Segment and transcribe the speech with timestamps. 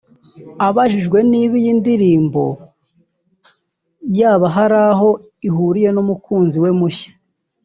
[0.67, 2.43] Abajijwe niba iyi ndirimbo
[4.19, 5.09] yaba hari aho
[5.47, 7.11] ihuriye n’umukunzi we mushya